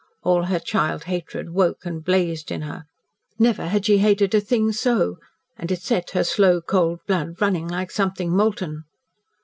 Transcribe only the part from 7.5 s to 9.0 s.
like something molten.